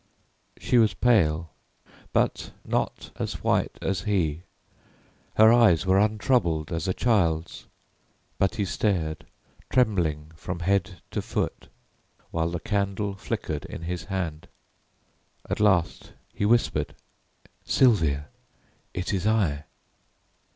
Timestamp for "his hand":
13.83-14.47